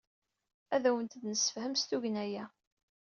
[0.75, 2.45] Ad awent-d-nessefhem s tugna-a.